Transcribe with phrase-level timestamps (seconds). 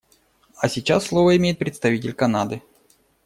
[0.57, 2.63] А сейчас слово имеет представитель Канады.